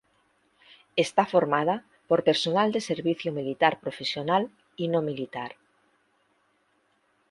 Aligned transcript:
Está 1.05 1.23
formada 1.33 1.75
por 2.09 2.19
personal 2.29 2.67
de 2.71 2.81
servicio 2.89 3.31
militar 3.31 3.79
profesional 3.79 4.49
y 4.75 4.87
no 4.87 4.99
militar. 5.03 5.51